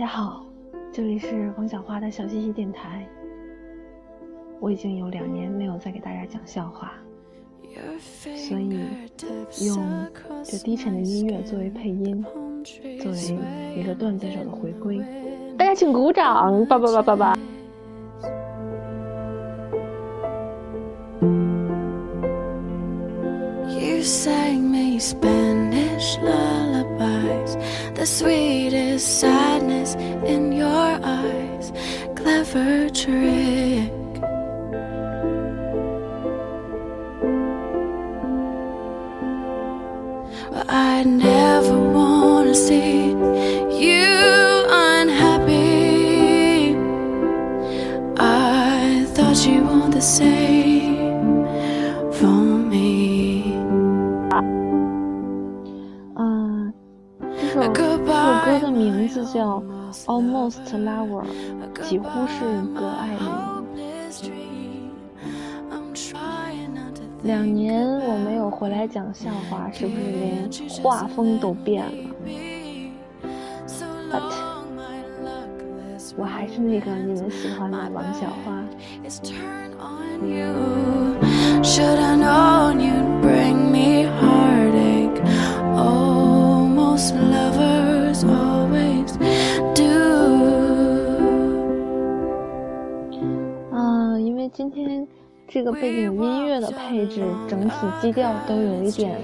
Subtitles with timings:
[0.00, 0.46] 大家好，
[0.90, 3.06] 这里是王小花的小西西电台。
[4.58, 6.92] 我已经有两年没有再给大家讲笑话，
[8.34, 8.80] 所以
[9.66, 9.76] 用
[10.42, 12.24] 这低沉的音乐作为配音，
[12.98, 13.38] 作为
[13.76, 15.04] 一个段子手的回归，
[15.58, 16.64] 大家请鼓掌！
[16.64, 17.38] 叭叭叭叭叭。
[28.00, 31.70] The sweetest sadness in your eyes.
[32.16, 33.99] Clever trick.
[59.26, 59.60] 叫
[60.06, 61.24] 《Almost Lover》，
[61.88, 63.18] 几乎是一个爱人。
[67.22, 70.48] 两年我没有回来讲笑话，是不是连
[70.82, 71.92] 画风都变了
[74.10, 74.32] ？But
[76.16, 78.64] 我还是那个你们喜欢的王小花。
[94.52, 95.06] 今天
[95.46, 99.16] 这个背景音乐的配置，整体基调都有一点，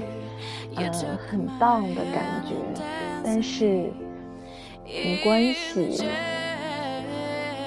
[0.77, 0.91] 呃，
[1.29, 2.55] 很荡的感觉，
[3.25, 3.91] 但是
[4.85, 6.05] 没关系，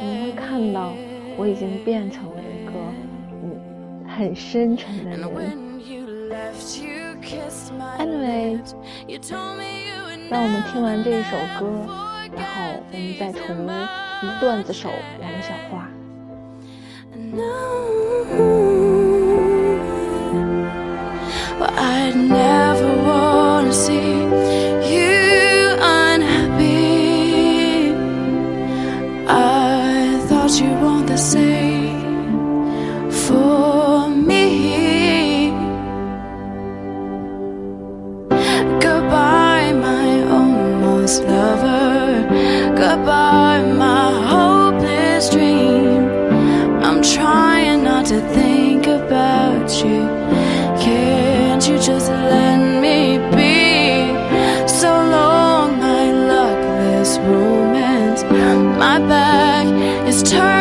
[0.02, 0.94] 你会看到
[1.38, 2.72] 我已经变成了一个
[3.44, 3.60] 嗯
[4.08, 5.20] 很深沉的人。
[7.98, 8.60] Anyway，
[10.30, 11.68] 让我们听完这一首歌，
[12.36, 13.88] 然后我们再重温
[14.39, 14.89] 段子手
[15.22, 15.89] 王小花。
[17.32, 18.69] No.
[60.24, 60.58] turn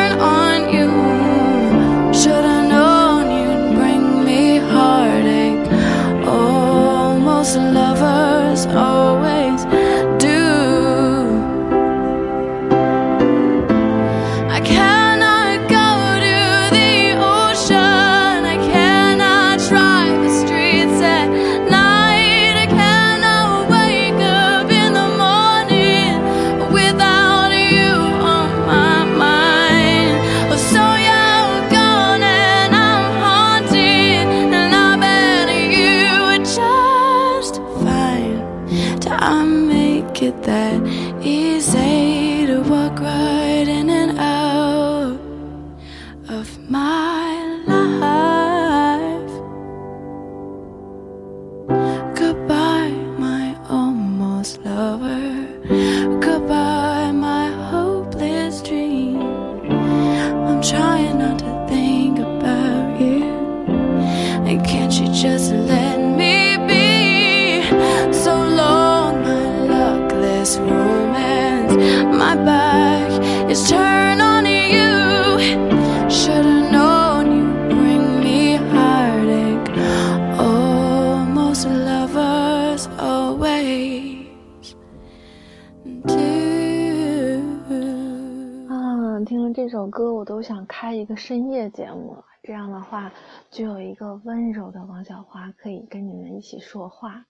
[89.91, 92.17] 歌，我都想开一个深夜节目。
[92.43, 93.13] 这样的话，
[93.51, 97.27] 就有一个温柔的王小花可以跟你们一起说话。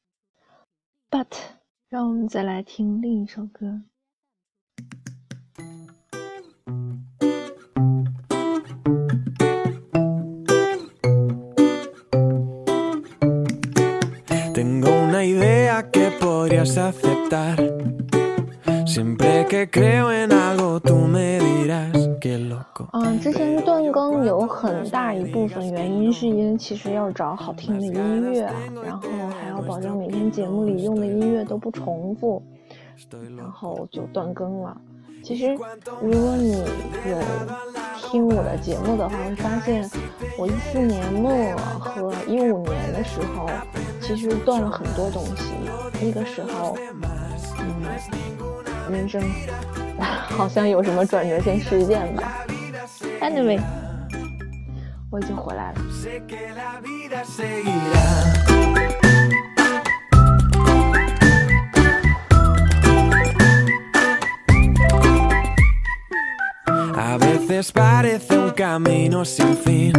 [1.11, 1.27] But，
[1.89, 3.83] 让我们再来听另一首歌。
[14.55, 17.57] Tengo una idea que podrías aceptar.
[18.87, 21.38] Siempre que creo en algo, tú me.
[22.93, 28.51] 嗯，之前断更有很大一部分原因是因为其实要找好听的音乐，
[28.85, 29.09] 然后
[29.41, 32.43] 还要保证每天节目里用的音乐都不重复，
[33.37, 34.77] 然后就断更了。
[35.23, 35.53] 其实，
[36.01, 37.19] 如果你有
[38.09, 39.91] 听我的节目的话，会发现
[40.39, 41.31] 我一四年末
[41.81, 43.47] 和一五年的时候，
[44.01, 45.53] 其实断了很多东西。
[46.01, 46.77] 那个时候，
[47.59, 49.21] 嗯，人生
[50.00, 52.46] 好像有什么转折性事件吧。
[53.22, 53.60] Anyway，
[55.10, 55.80] 我已经回来了。
[55.92, 58.44] Sé que la vida seguirá.
[66.96, 69.94] A veces parece un camino sin fin.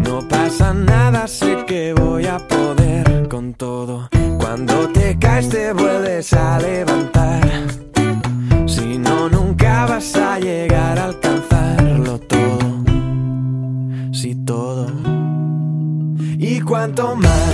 [0.00, 4.08] No pasa nada, sé que voy a poder con todo.
[4.38, 7.11] Cuando te caes te vuelves a levantar.
[16.95, 17.53] Cuanto más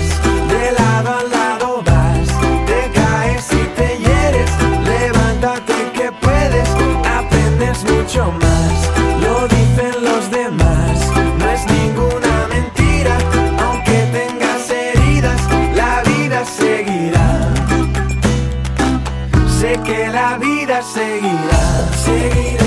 [0.49, 2.27] de lado a lado vas,
[2.65, 4.51] te caes y te hieres.
[4.83, 6.69] Levántate que puedes,
[7.05, 8.73] aprendes mucho más.
[9.21, 13.17] Lo dicen los demás, no es ninguna mentira.
[13.65, 15.41] Aunque tengas heridas,
[15.75, 17.53] la vida seguirá.
[19.59, 22.58] Sé que la vida seguirá, seguirá.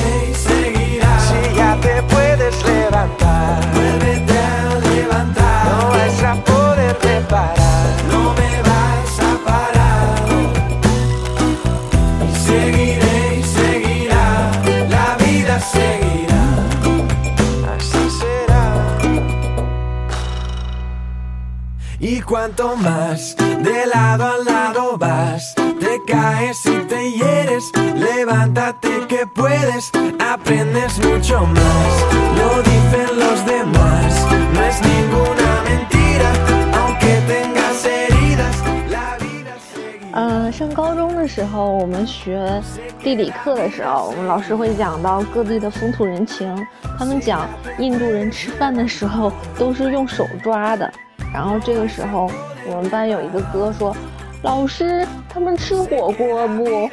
[28.83, 32.05] Levántate que puedes, aprendes mucho más.
[32.37, 36.33] Lo dicen los demás, no es ninguna mentira,
[36.81, 38.57] aunque tengas heridas,
[38.91, 40.13] la vida seguirá.
[40.15, 42.63] 呃，上高中的时候，我们学
[43.03, 46.55] 地理课的时候，我们老师会讲到各地的风土人情。
[46.99, 50.91] 他们讲印度人吃饭的时候都是用手抓的。
[51.33, 52.31] 然后这个时候，
[52.69, 53.97] 我们班有一个哥说
[54.43, 56.91] ：“老师，他们吃火锅不？”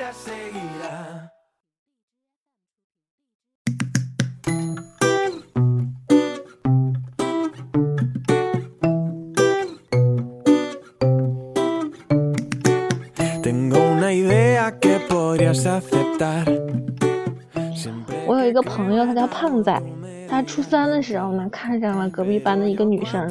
[18.27, 19.81] 我有一个朋友，他叫胖仔，
[20.27, 23.27] 他初三的时候呢，看上了隔壁班的一个女生，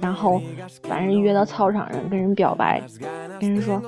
[0.00, 0.40] 然后
[0.88, 2.82] 把人约到操场上跟人表白，
[3.38, 3.82] 跟人说：“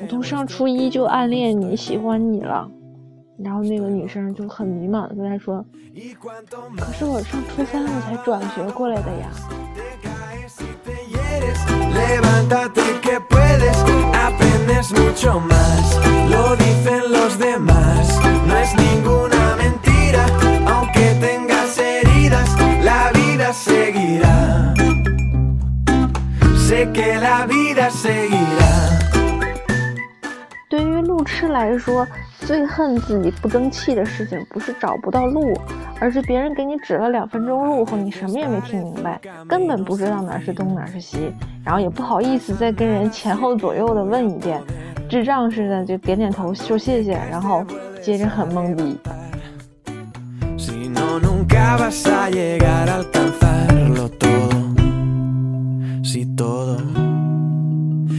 [0.00, 2.70] 我从上初一就暗恋你，喜欢你了。”
[3.42, 5.64] 然后那个女生就很迷茫的跟他说
[6.78, 9.28] ：“可是我上初三我才转学过来的呀。
[31.86, 32.04] 说，
[32.40, 35.56] 最恨自己不争气的事情不是找不到路，
[36.00, 41.32] 而是别人给你指了两分钟路后，你什么也没听明白，根本不知道哪是东哪是西，
[41.64, 44.60] 然后也不好意思再跟人前后左右的问一遍，
[45.08, 47.64] 智障似的就点点头说谢谢，然后
[48.02, 48.98] 接着很懵逼。
[50.58, 54.74] Si no, nunca vas a llegar a alcanzarlo todo.
[56.02, 56.78] Si todo.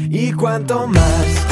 [0.09, 1.46] Y cuanto más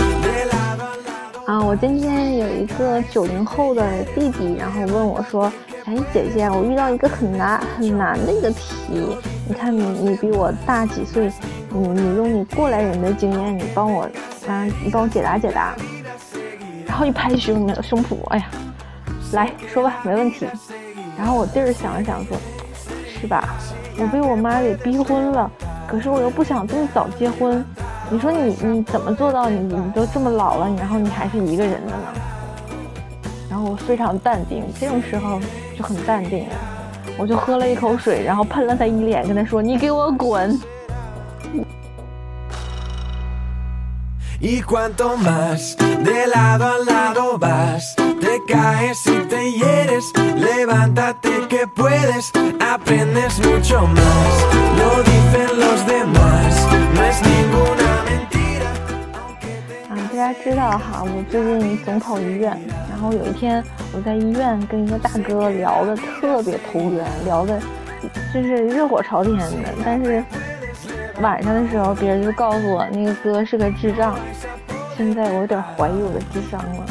[1.46, 5.52] 啊，我今天有一个九零后的弟弟，然后问我说
[5.86, 9.16] ：“哎，姐姐，我遇到一个很难很难的一个题，
[9.48, 11.32] 你看你你比我大几岁，
[11.70, 14.10] 你你用你过来人的经验，你帮我
[14.48, 15.76] 啊，你帮我解答解答。”
[16.88, 18.48] 然后一拍胸胸脯，哎呀，
[19.34, 20.48] 来说吧，没问题。
[21.16, 22.36] 然后我弟儿想了想说
[23.22, 23.56] ：“是吧？
[24.00, 25.52] 我被我妈给逼婚了，
[25.88, 27.64] 可是我又不想这么早结婚。
[28.10, 32.14] 你说你你怎么做到你你都这么老了，然后你还是一个人的呢？”
[33.50, 35.40] 然后我非常淡定，这种时候
[35.78, 36.46] 就很淡定，
[37.18, 40.60] 我就喝了一口水，然后喷了他一脸，跟他说：“你给我滚！”
[60.46, 62.56] 知道哈，我最近总跑医院，
[62.88, 67.60] 然后有一天我在医院跟一个大哥聊的特别投缘，聊的
[68.32, 70.24] 就是热火朝天的，但是
[71.20, 74.16] 晚上的时候别人就告诉我那个哥是个智障，
[74.96, 76.86] 现在我有点怀疑我的智商了。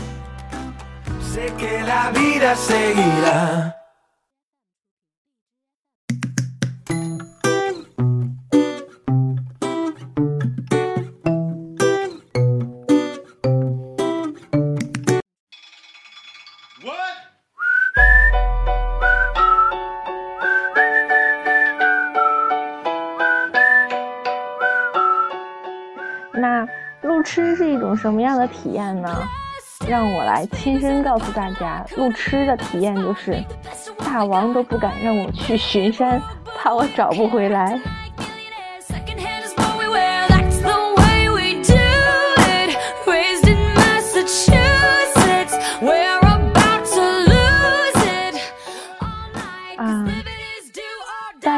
[28.05, 29.09] 什么样的体验呢？
[29.89, 33.43] 让我来亲身告诉大家，路痴的体验就是，
[34.05, 36.21] 大王都不敢让我去巡山，
[36.55, 37.81] 怕我找不回来。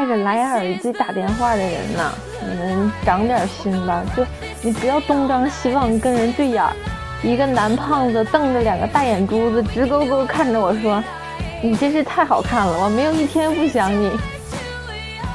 [0.07, 2.11] 着蓝牙耳机打电话的人呐，
[2.41, 4.25] 你们长点心吧，就
[4.61, 6.73] 你不要东张西望跟人对眼儿。
[7.23, 11.03] 一个男胖子瞪着两个大眼珠子，直勾勾看着我说
[11.61, 14.11] ：“你真是太好看了，我没有一天不想你。”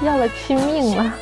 [0.03, 1.13] 要了亲命了。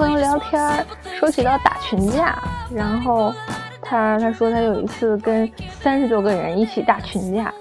[0.00, 0.86] 朋友聊天，
[1.18, 2.38] 说起到打群架，
[2.74, 3.34] 然后
[3.82, 5.46] 他他说他有一次跟
[5.78, 7.52] 三十多个人一起打群架，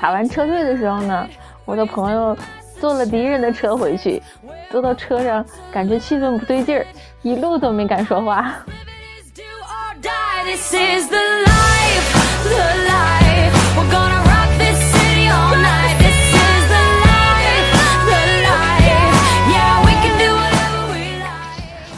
[0.00, 1.28] 打完车队的时候呢，
[1.66, 2.34] 我的朋友
[2.80, 4.22] 坐了敌人的车回去，
[4.70, 6.86] 坐到车上感觉气氛不对劲儿，
[7.20, 8.54] 一路都没敢说话。
[10.44, 13.11] This is the life, the life.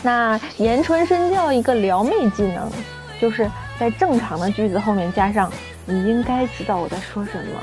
[0.05, 2.71] 那言传身教一个撩妹技能，
[3.19, 5.51] 就是在正常的句子后面加上
[5.87, 7.59] “你应该知道我在说什么”，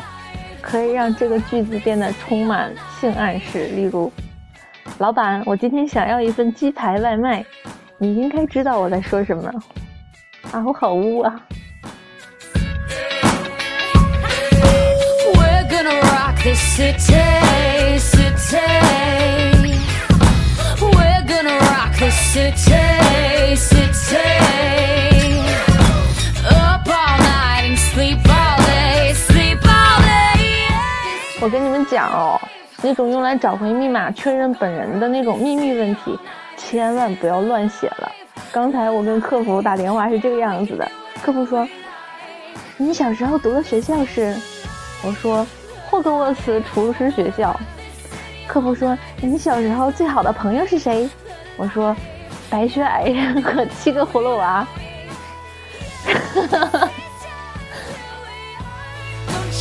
[0.60, 3.68] 可以让这个句子变得充满性暗示。
[3.68, 4.12] 例如，
[4.98, 7.46] 老板，我今天想要一份鸡排外卖，
[8.00, 9.44] 你应该知道我在说什么。
[10.52, 11.40] 啊，我好污啊
[15.36, 19.41] ！We're gonna rock this city, city.
[31.40, 32.42] 我跟你们讲哦，
[32.82, 36.18] 那种用来找回密码、确认本人的那种秘密问题，
[36.58, 38.12] 千万不要乱写了。
[38.52, 40.92] 刚才我跟客服打电话是这个样子的，
[41.22, 41.68] 客服说
[42.78, 44.36] ：“你小时候读的学校是？”
[45.06, 45.46] 我说
[45.88, 47.56] ：“霍格沃茨厨师学校。”
[48.48, 51.08] 客服说：“你小时候最好的朋友是谁？”
[51.62, 51.96] 我说
[52.50, 54.68] ：“白雪矮人和七个葫芦娃。”
[56.08, 56.50] Don't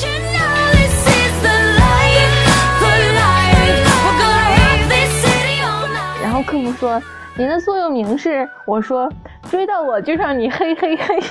[0.01, 2.41] you know this is the life,
[2.81, 3.85] the life?
[4.01, 6.23] We're gonna rock this city all night.
[6.23, 7.03] 然后客服说
[7.37, 9.13] ：“您的座右铭是？”我说
[9.51, 11.23] ：“追到我就让你嘿嘿嘿。”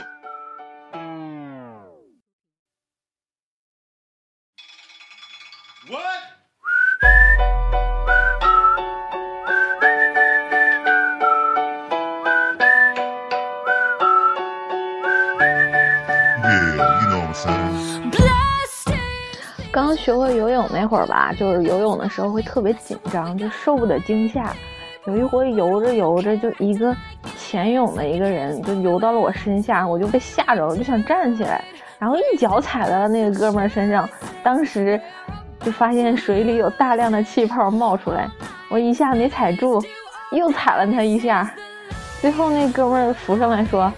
[20.10, 24.51] 学会游泳那会儿吧，就是游泳的时候会特别紧张，就受不得惊吓。
[25.06, 26.96] 有一回游着游着，就一个
[27.38, 31.63] 潜泳的一个人就游到了我身下，我就被吓着了，就想站起来，
[32.00, 34.10] 然后一脚踩在了那个哥们儿身上，
[34.42, 35.00] 当时
[35.60, 38.28] 就发现水里有大量的气泡冒出来，
[38.68, 39.80] 我一下没踩住，
[40.32, 41.54] 又踩了他一下，
[42.20, 43.94] 最后那哥们儿浮上来说：“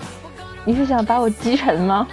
[0.66, 2.06] 你是想把我击沉吗？”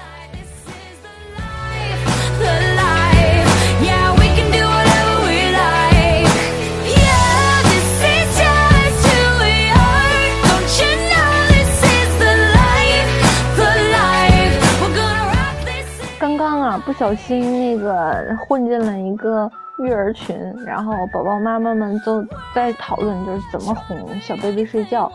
[16.19, 19.49] 刚刚啊，不小心那个混进了一个
[19.79, 25.11] 育儿群，然后宝宝妈妈们都在讨论，就是怎么哄小 baby 睡觉。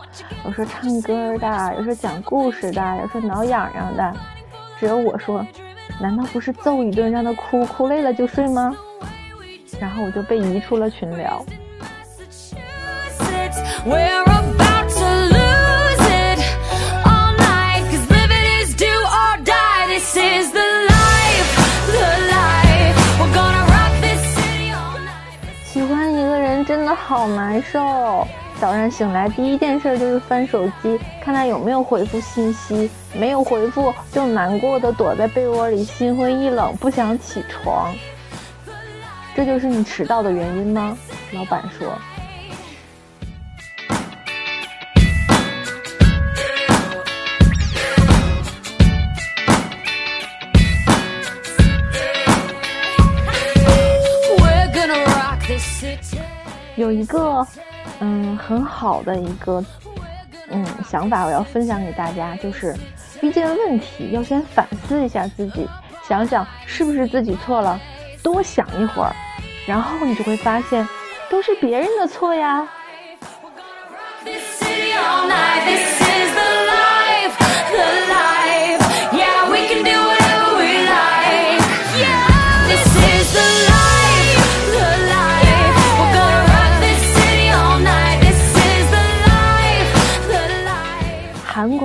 [0.46, 4.12] 有说唱歌的，有说讲故事的，有说挠痒痒的，
[4.78, 5.46] 只有我说，
[6.00, 8.74] 难道不是揍一顿让他哭，哭累了就睡吗？
[9.78, 11.44] 然后我就被移出了群聊。
[25.74, 28.24] 喜欢一个人真的好难受，
[28.60, 37.92] 早上醒来第一件事就是翻手机，看他有没有回复信息，没有回复就难过的躲在被窝里，心灰意冷，不想起床。
[39.34, 40.96] 这就是你迟到的原因吗？
[41.32, 41.88] 老板说。
[56.84, 57.46] 有一个，
[58.00, 59.64] 嗯，很好的一个，
[60.50, 62.76] 嗯，想法，我要分享给大家，就是
[63.22, 65.66] 遇见问题要先反思一下自己，
[66.06, 67.80] 想想是不是自己错了，
[68.22, 69.16] 多想一会儿，
[69.66, 70.86] 然后你就会发现，
[71.30, 72.68] 都是别人的错呀。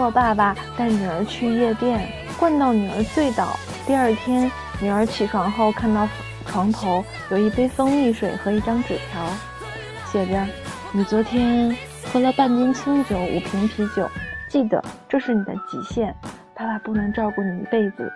[0.09, 2.07] 爸爸带女儿去夜店，
[2.39, 3.47] 灌到女儿醉倒。
[3.85, 4.49] 第二天，
[4.81, 6.07] 女儿起床后看到
[6.45, 9.21] 床头有一杯蜂蜜水和一张纸条，
[10.05, 10.45] 写着
[10.91, 11.75] ：“你昨天
[12.11, 14.09] 喝了半斤清酒，五瓶啤酒，
[14.47, 16.15] 记得这是你的极限。
[16.55, 18.11] 爸爸不能照顾你一辈子。”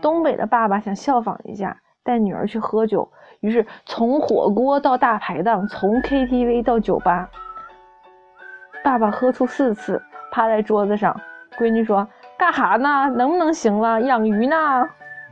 [0.00, 7.28] 东北的爸爸想效仿一下，带女儿去喝酒，于是从火锅到大排档，从 KTV 到酒吧，
[8.82, 10.02] 爸爸喝出四次。
[10.30, 11.14] 趴在桌子上，
[11.58, 12.06] 闺女说
[12.38, 13.10] ：“干哈呢？
[13.16, 14.00] 能不能行了？
[14.02, 14.56] 养鱼呢。”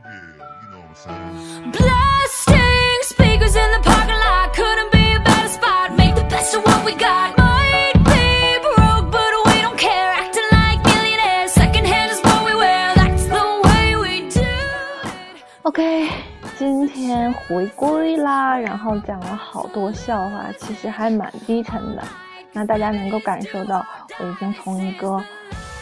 [0.05, 0.19] Yeah,
[0.61, 1.71] you know what I'm saying.
[1.71, 5.91] Blasting speakers in the parking lot couldn't be a better spot.
[5.97, 7.37] Make the best of what we got.
[7.37, 10.13] Might be broke, but we don't care.
[10.13, 12.93] Acting like millionaires, secondhand is what we wear.
[12.95, 14.41] That's the way we do.
[14.41, 15.43] it.
[15.63, 16.09] OK，
[16.57, 22.03] 今天回归啦，然后讲了好多笑话，其实还蛮低沉的。
[22.51, 23.85] 那大家能够感受到，
[24.19, 25.23] 我已经从一个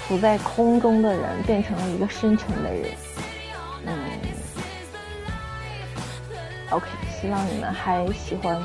[0.07, 2.91] 浮在空中的人变成了一个深沉的人。
[3.85, 3.95] 嗯
[6.69, 6.85] ，OK，
[7.19, 8.61] 希望你们还喜欢，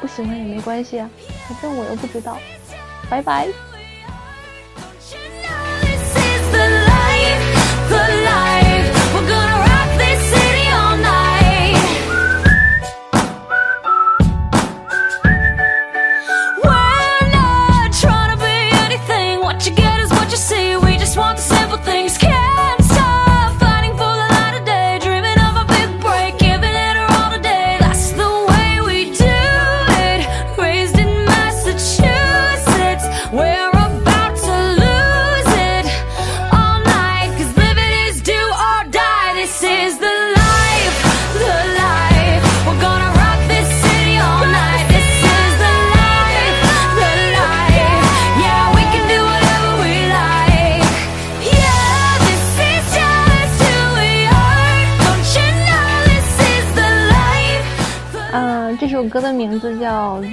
[0.00, 1.10] 不喜欢也没关系啊，
[1.48, 2.38] 反正我又不知道。
[3.10, 3.69] 拜拜。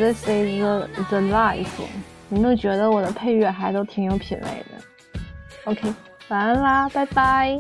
[0.08, 1.66] This Is the the Life》，
[2.30, 5.22] 有没有觉得我的配乐还都挺有品味的
[5.66, 5.94] ？OK，
[6.30, 7.60] 晚安啦，拜拜。